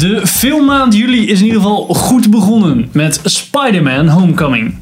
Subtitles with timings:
[0.00, 4.78] De filmmaand juli is in ieder geval goed begonnen met Spider-Man Homecoming.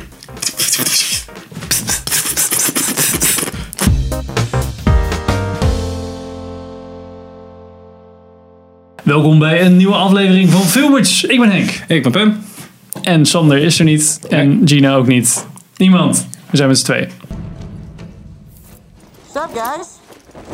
[9.03, 11.25] Welkom bij een nieuwe aflevering van Filmers.
[11.25, 11.85] Ik ben Henk.
[11.89, 12.39] Ik ben Pim.
[13.03, 14.21] En Sander is er niet.
[14.29, 15.47] En Gina ook niet.
[15.77, 16.27] Niemand.
[16.51, 17.09] We zijn met z'n twee.
[19.33, 19.87] Sup, guys?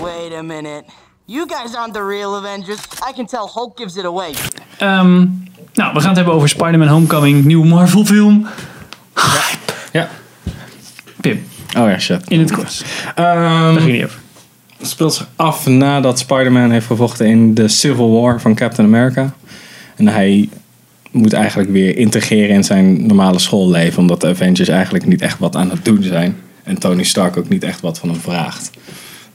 [0.01, 0.85] Wait a minute.
[1.31, 2.79] You guys aren't the real Avengers.
[3.09, 4.31] I can tell Hulk gives it away.
[4.79, 5.27] Ehm,
[5.75, 7.45] nou, we gaan het hebben over Spider-Man Homecoming.
[7.45, 8.47] Nieuwe Marvel film.
[9.93, 10.09] Ja.
[11.21, 11.45] Pim,
[11.79, 12.21] Oh ja, shit.
[12.29, 12.85] in het kort.
[13.15, 14.19] Ehm, Daar ging niet over.
[14.79, 19.35] het speelt zich af nadat Spider-Man heeft gevochten in de Civil War van Captain America.
[19.97, 20.49] En hij
[21.11, 23.99] moet eigenlijk weer integreren in zijn normale schoolleven.
[23.99, 26.37] Omdat de Avengers eigenlijk niet echt wat aan het doen zijn.
[26.63, 28.71] En Tony Stark ook niet echt wat van hem vraagt.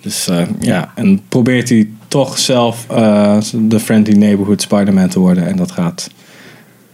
[0.04, 5.48] Dus eh, ja, en probeert hij toch zelf eh, de friendly neighborhood Spider-Man te worden.
[5.48, 6.10] En dat gaat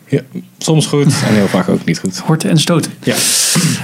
[0.07, 0.21] ja,
[0.57, 2.17] soms goed en heel vaak ook niet goed.
[2.17, 2.91] Horten en stoten.
[3.03, 3.15] Ja.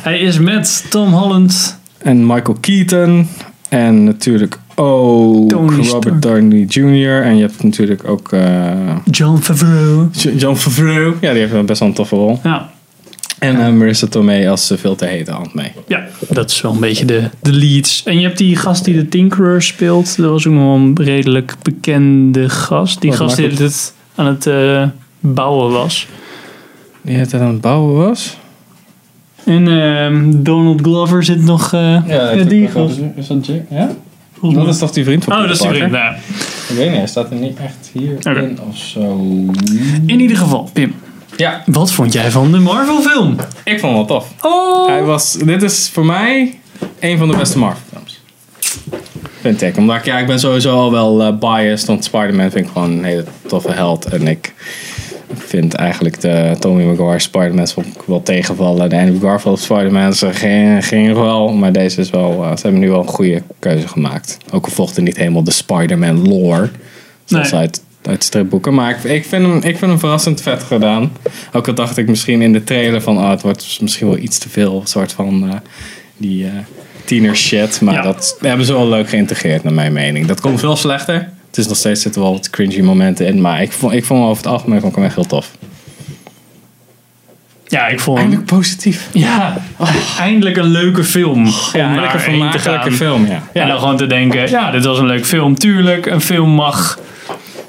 [0.02, 1.80] Hij is met Tom Holland.
[1.98, 3.28] En Michael Keaton.
[3.70, 6.22] En natuurlijk ook Tony Robert.
[6.22, 7.22] Downey Jr.
[7.22, 10.10] En je hebt natuurlijk ook eh, John Favreau.
[10.38, 11.16] John Favreau.
[11.22, 12.40] Ja, die heeft best wel een toffe rol.
[12.44, 12.70] Ja,
[13.40, 15.72] En eh, Marissa Tomei als ze veel te hete hand mee.
[15.88, 18.04] ja, dat is wel een beetje de, de leads.
[18.04, 20.18] En je hebt die gast die de Tinkerer speelt.
[20.18, 23.02] Dat was ook nog wel een redelijk bekende gast.
[23.02, 24.84] Die Wat, gast die het aan het eh,
[25.20, 26.08] bouwen was.
[27.02, 28.38] Die het aan het bouwen was.
[29.46, 31.74] En ehm, Donald Glover zit nog...
[31.74, 33.00] eh die gast.
[33.16, 33.64] Is dat Jake?
[33.70, 33.92] Ja?
[34.40, 35.92] Volgens Dat is toch die vriend van Oh, dat is die vriend.
[35.92, 36.16] Nou,
[36.70, 39.20] Ik weet niet, hij staat er niet echt hier in of zo.
[40.06, 40.94] in ieder geval, Pim.
[41.38, 43.36] Ja, Wat vond jij van de Marvel film?
[43.64, 44.28] ik vond het wel tof.
[44.42, 44.88] Oh!
[44.88, 46.60] Hij was, dit is voor mij
[47.00, 48.22] een van de beste Marvel films.
[49.42, 49.78] Vind ik.
[49.78, 51.88] Omdat ik, ja, ik ben sowieso al wel eh, biased.
[51.88, 54.06] Want Spider-Man vind ik gewoon een hele toffe held.
[54.06, 54.54] En ik
[55.36, 57.68] vind eigenlijk de Tommy Maguire Spider-Man
[58.06, 58.90] wel tegenvallen.
[58.90, 61.54] De Andrew Garfield Spider-Man gingen, gingen wel.
[61.54, 64.38] Maar deze is wel, eh, ze hebben nu wel een goede keuze gemaakt.
[64.52, 66.70] Ook al volgde niet helemaal de Spider-Man lore.
[67.26, 67.60] Zoals Nee.
[67.60, 68.74] uit, uit stripboeken.
[68.74, 71.12] Maar ik, ik, vind hem, ik vind hem verrassend vet gedaan.
[71.54, 73.18] Ook al dacht ik misschien in de trailer van...
[73.18, 74.80] Oh, het wordt misschien wel iets te veel.
[74.82, 75.56] Een soort van eh,
[76.18, 76.52] die eh,
[77.06, 77.82] tiener shit.
[77.82, 78.02] Maar Ja.
[78.02, 80.26] dat hebben ze wel leuk geïntegreerd naar mijn mening.
[80.28, 81.30] Dat komt veel slechter.
[81.48, 83.42] Het is nog steeds zitten wel wat cringy momenten in.
[83.42, 85.52] Maar ik vond, ik vond hem over het algemeen vond ik hem echt heel tof.
[87.68, 88.18] Ja, ik vond.
[88.18, 89.10] Eindelijk positief.
[89.14, 89.58] Ja,
[90.20, 91.46] eindelijk een leuke film.
[91.46, 92.92] om Ja, eindelijk een vermakelijke gaan.
[92.92, 93.44] film, ja.
[93.54, 95.56] En dan gewoon te denken, ja, dit was een leuk film.
[95.56, 97.00] Tuurlijk, een film mag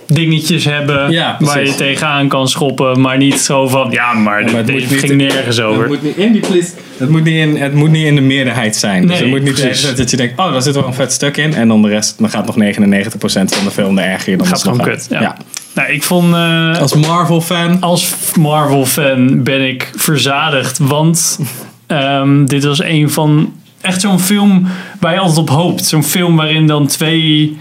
[0.06, 3.00] dingetjes hebben Ja, waar je tegenaan kan schoppen.
[3.00, 5.80] Maar niet zo van, ja, maar, het moet dit niet- ging nergens over.
[5.82, 6.70] Het moet niet in die please.
[6.96, 9.06] Het moet niet in, het moet niet in de meerderheid zijn.
[9.06, 9.80] dus het moet niet precies.
[9.80, 11.54] zijn dat je denkt, oh, daar zit wel een vet stuk in.
[11.54, 14.46] En dan de rest, dan gaat nog 99% van de film er erger in dan
[14.46, 15.06] Gaat de gewoon kut.
[15.10, 15.22] uit.
[15.22, 15.36] Ja.
[15.74, 16.34] Nou, ik vond...
[16.34, 17.80] eh, Als Marvel-fan.
[17.80, 20.78] als Marvel-fan ben ik verzadigd.
[20.78, 21.38] Want
[21.86, 23.52] ehm, dit was een van.
[23.80, 24.66] Echt zo'n film
[25.00, 25.84] waar je altijd op hoopt.
[25.84, 27.56] Zo'n film waarin dan twee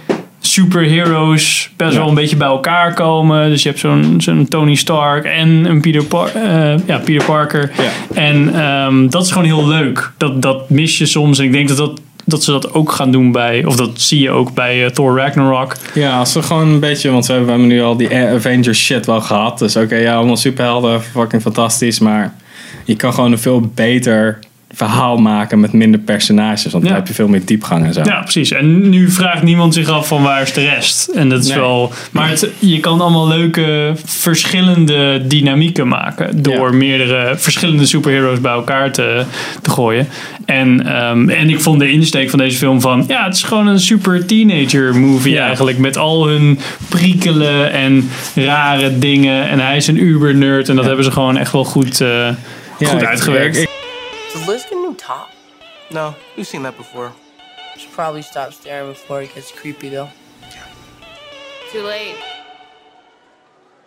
[0.56, 2.00] superheroes best Ja.
[2.00, 3.50] wel een beetje bij elkaar komen.
[3.50, 7.72] Dus je hebt zo'n zo'n Tony Stark en een Peter, Par- eh, ja, Peter Parker.
[7.78, 8.22] Ja.
[8.22, 10.12] En ehm, dat is gewoon heel leuk.
[10.18, 11.40] Dat, dat mis je soms.
[11.40, 13.66] En ik denk dat, dat, dat ze dat ook gaan doen bij.
[13.66, 15.76] Of dat zie je ook bij eh, Thor Ragnarok.
[15.94, 19.22] Ja, als we gewoon een beetje, want we hebben, nu al die Avengers shit wel
[19.22, 19.60] gehad.
[19.60, 22.00] Dus oké, ja, allemaal superhelden, fucking fantastisch.
[22.00, 22.34] Maar
[22.86, 24.40] je kan gewoon een veel beter
[24.75, 26.72] verhaal maken met minder personages.
[26.72, 28.02] Want dan heb je veel meer diepgang en zo.
[28.03, 28.52] Ja, precies.
[28.52, 31.08] En nu vraagt niemand zich af van waar is de rest.
[31.08, 31.58] En dat is Nee.
[31.59, 31.91] wel.
[32.12, 36.78] Maar het, je kan allemaal leuke verschillende dynamieken maken door Ja.
[36.78, 39.24] meerdere verschillende superheroes bij elkaar te,
[39.62, 40.08] te gooien.
[40.46, 43.68] En, ehm, en ik vond de insteek van deze film van ja, het is gewoon
[43.68, 45.46] een super teenager movie Ja.
[45.46, 46.59] eigenlijk met al hun
[46.90, 49.50] prikkelen en rare dingen.
[49.50, 52.28] En hij is een uber nerd en dat hebben ze gewoon echt wel goed, eh,
[52.78, 53.58] goed ik- uitgewerkt.
[53.58, 53.69] ik-
[54.35, 55.29] Does Liz get a new top?
[55.91, 57.13] No, we've seen that before.
[57.78, 60.09] Should probably stop staring before it gets creepy, though.
[61.72, 62.18] Too late.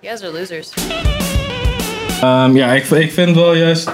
[0.01, 0.73] You guys are losers.
[0.79, 3.91] Um, ehm, ja, ik, ik vind wel juist.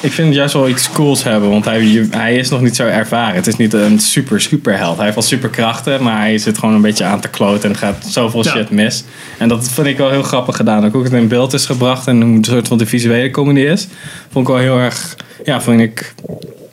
[0.00, 3.34] Ik vind juist wel iets cools hebben, want hij, hij is nog niet zo ervaren.
[3.34, 4.94] Het is niet een super superheld.
[4.94, 8.06] Hij heeft wel superkrachten, maar hij zit gewoon een beetje aan te kloten en gaat
[8.06, 8.50] zoveel Ja.
[8.50, 9.04] shit mis.
[9.38, 10.84] En dat vind ik wel heel grappig gedaan.
[10.84, 13.60] Ook hoe het in beeld is gebracht en hoe een soort van de visuele comedy
[13.60, 13.88] is.
[14.32, 16.14] Vond ik wel heel erg, ja, vind ik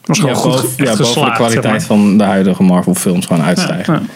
[0.05, 1.81] was gewoon ja, goed boven, ja, boven de kwaliteit zeg maar.
[1.81, 4.09] van de huidige Marvel films gewoon uitstijgen.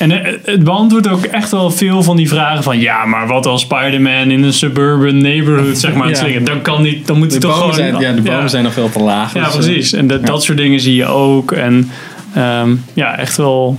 [0.00, 0.22] Ja, ja.
[0.22, 3.46] En eh, het beantwoordt ook echt wel veel van die vragen van ja, maar wat
[3.46, 6.14] als Spider-Man in een suburban neighborhood zeg maar Ja.
[6.14, 8.72] slingen, dan kan niet, dan moet hij toch gewoon zijn, ja, de bomen zijn nog
[8.72, 9.34] veel te laag.
[9.34, 9.92] ja dus, eh, precies.
[9.92, 11.90] En dat, dat soort dingen zie je ook en
[12.34, 13.78] ehm, ja, echt wel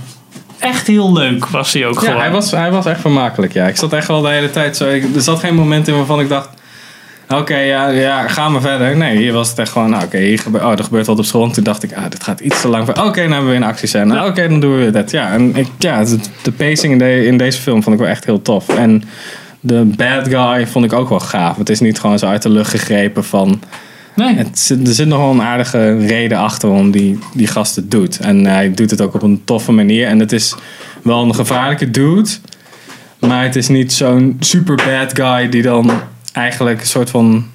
[0.58, 2.20] echt heel leuk, was hij ook Ja, gewoon.
[2.20, 3.52] hij was, hij was echt vermakelijk.
[3.52, 3.66] Ja.
[3.66, 4.88] Ik zat echt wel de hele tijd zo.
[4.88, 6.48] Ik, er zat geen moment in waarvan ik dacht.
[7.32, 8.96] Oké, ja, ja, ga maar verder.
[8.96, 9.90] Nee, hier was het echt gewoon.
[9.90, 11.44] Nou, oké, hier gebeurt, oh, er gebeurt wat op school.
[11.44, 12.88] En toen dacht ik, ah, dit gaat iets te lang.
[12.88, 14.14] Oké, dan hebben we weer een actiescène.
[14.14, 14.26] Ja.
[14.26, 15.10] Oké, dan doen we weer dat.
[15.10, 16.04] Ja, en ik, ja,
[16.42, 18.68] de pacing in, de, in deze film vond ik wel echt heel tof.
[18.68, 19.02] En
[19.60, 21.56] de bad guy vond ik ook wel gaaf.
[21.56, 23.62] Het is niet gewoon zo uit de lucht gegrepen van.
[24.16, 24.34] nee.
[24.34, 27.90] Het zit, er zit nog wel een aardige reden achter waarom die, die gast het
[27.90, 28.18] doet.
[28.18, 30.06] En hij doet het ook op een toffe manier.
[30.06, 30.54] En het is
[31.02, 32.30] wel een gevaarlijke dude.
[33.18, 35.90] Maar het is niet zo'n super bad guy die dan
[36.32, 37.46] eigenlijk een soort van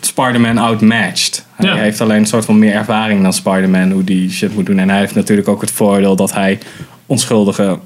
[0.00, 1.44] Spider-Man outmatched.
[1.54, 1.74] Hij Ja.
[1.76, 4.78] heeft alleen een soort van meer ervaring dan Spider-Man hoe die shit moet doen.
[4.78, 6.58] En hij heeft natuurlijk ook het voordeel dat hij
[7.06, 7.78] onschuldige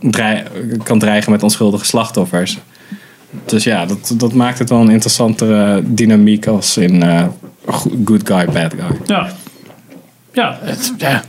[0.83, 2.59] kan dreigen met onschuldige slachtoffers.
[3.45, 7.25] Dus ja, dat, dat maakt het wel een interessantere dynamiek als in eh,
[7.69, 8.97] go- good guy, bad guy.
[9.07, 9.29] Ja.
[10.33, 11.23] Ja, het, ja.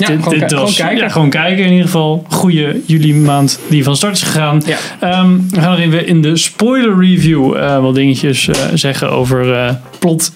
[0.00, 0.96] Ja, Dit- gewoon, dit was- gewoon kijken.
[1.06, 2.24] Ja, gewoon kijken in ieder geval.
[2.28, 4.62] Goede juli maand die van start is gegaan.
[4.66, 4.76] Ja.
[5.00, 9.54] Ehm, we gaan nog even in de spoiler review eh, wat dingetjes eh, zeggen over
[9.54, 10.32] eh plot,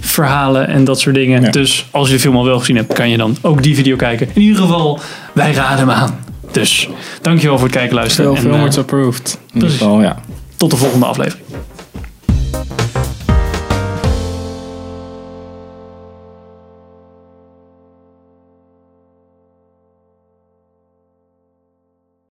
[0.00, 1.42] verhalen en dat soort dingen.
[1.42, 1.50] Ja.
[1.50, 3.96] Dus als je de film al wel gezien hebt, kan je dan ook die video
[3.96, 4.28] kijken.
[4.34, 5.00] In ieder geval,
[5.32, 6.18] wij raden hem aan.
[6.52, 6.88] Dus
[7.22, 8.36] dankjewel voor het kijken en luisteren.
[8.36, 9.38] Veel filmers approved.
[9.40, 9.78] In ieder precies.
[9.78, 10.16] geval, ja.
[10.56, 11.44] tot de volgende aflevering.